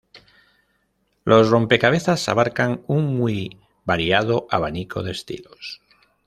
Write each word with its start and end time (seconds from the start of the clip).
Los 1.25 1.49
rompecabezas 1.51 2.27
abarcan 2.27 2.81
un 2.87 3.15
muy 3.17 3.59
variado 3.85 4.47
abanico 4.49 5.03
de 5.03 5.11
estilos. 5.11 5.79